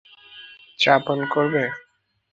চা 0.79 0.93
পান 1.05 1.19
করবে? 1.33 1.63